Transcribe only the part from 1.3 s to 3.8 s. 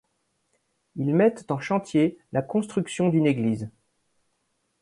en chantier la construction d’une église.